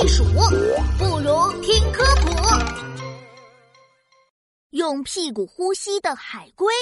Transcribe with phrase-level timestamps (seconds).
[0.00, 0.22] 避暑，
[0.96, 2.30] 不如听科普。
[4.70, 6.72] 用屁股呼吸的海龟，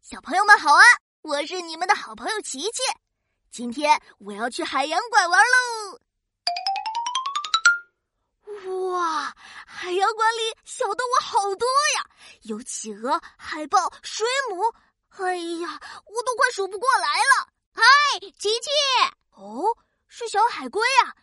[0.00, 0.82] 小朋友们好啊！
[1.20, 2.80] 我是你们的好朋友琪琪，
[3.50, 6.00] 今天我要去海洋馆玩喽。
[8.92, 9.36] 哇，
[9.66, 12.06] 海洋馆里小动物好多呀，
[12.44, 14.72] 有企鹅、海豹、水母，
[15.22, 17.46] 哎呀，我都快数不过来了。
[17.74, 17.82] 嗨，
[18.38, 18.70] 琪琪！
[19.32, 19.64] 哦，
[20.08, 21.14] 是小海龟呀，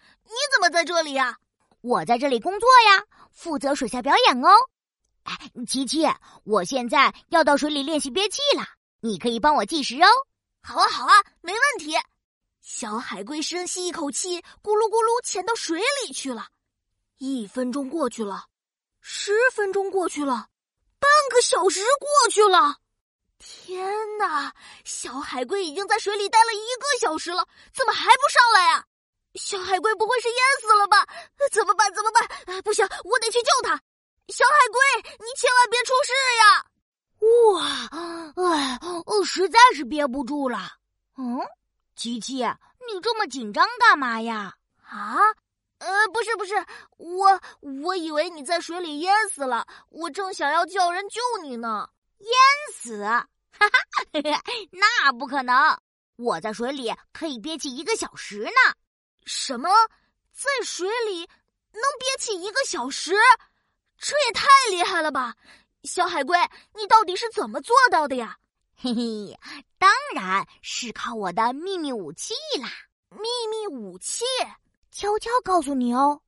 [0.59, 1.37] 怎么在这里呀？
[1.79, 4.49] 我在这里工作呀，负责水下表演哦。
[5.23, 6.05] 哎，琪琪，
[6.43, 8.65] 我现在要到水里练习憋气了，
[8.99, 10.07] 你可以帮我计时哦。
[10.61, 11.95] 好啊，好啊，没问题。
[12.59, 16.47] 小海龟深吸一口气，咕噜咕噜潜到水里去了。
[17.19, 18.43] 一分钟过去了，
[18.99, 20.49] 十分钟过去了，
[20.99, 22.75] 半个小时过去了。
[23.37, 24.53] 天哪！
[24.83, 28.85] 小海龟已经在水里待了一个小时了，怎么还不上来呀？
[29.35, 31.05] 小海龟不会是淹死了吧？
[31.51, 31.93] 怎么办？
[31.93, 32.61] 怎么办？
[32.63, 33.79] 不行，我得去救它。
[34.29, 36.65] 小海龟，你千万别出事呀！
[37.53, 40.59] 哇，哎，我实在是憋不住了。
[41.17, 41.39] 嗯，
[41.95, 42.37] 琪琪，
[42.87, 44.55] 你这么紧张干嘛呀？
[44.83, 45.17] 啊？
[45.79, 46.53] 呃，不是不是，
[46.97, 47.39] 我
[47.83, 51.89] 我以为你在水里淹死了，我正想要叫人救你呢。
[52.19, 52.31] 淹
[52.73, 53.03] 死？
[53.03, 53.25] 哈
[53.59, 53.69] 哈，
[54.71, 55.77] 那不可能！
[56.17, 58.75] 我在水里可以憋气一个小时呢。
[59.25, 59.69] 什么？
[60.31, 61.19] 在水里
[61.71, 63.13] 能憋气一个小时？
[63.97, 65.35] 这也太厉害了吧！
[65.83, 66.37] 小海龟，
[66.73, 68.37] 你到底是怎么做到的呀？
[68.75, 69.37] 嘿嘿，
[69.77, 72.69] 当然是靠我的秘密武器啦！
[73.09, 74.23] 秘密武器。
[74.91, 76.21] 悄悄告诉你哦，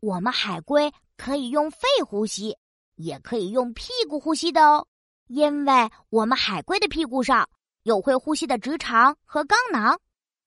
[0.00, 2.58] 我们海龟可以用肺呼吸，
[2.96, 4.86] 也可以用屁股呼吸的哦。
[5.26, 7.48] 因为我们海龟的屁股上
[7.82, 9.98] 有会呼吸的直肠和肛囊，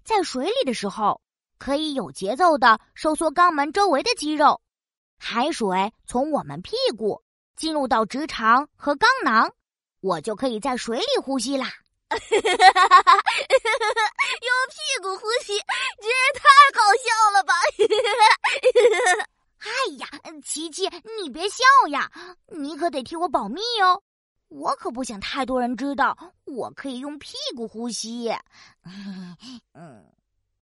[0.03, 1.19] 在水里的时候
[1.57, 4.61] 可以有节奏的收缩肛门周围的肌肉。
[5.17, 7.21] 海水从我们屁股
[7.55, 9.51] 进入到直肠和肛囊，
[9.99, 11.71] 我就可以在水里呼吸啦。
[12.09, 12.19] 用
[14.69, 15.57] 屁股呼吸，
[15.99, 17.53] 这也太搞笑了吧！
[19.59, 20.07] 哎呀，
[20.43, 20.87] 琪琪，
[21.21, 22.09] 你别笑呀，
[22.55, 24.01] 你可得替我保密哦。
[24.49, 28.31] 我可不想太多人知道我可以用屁股呼吸。
[29.73, 30.05] 嗯。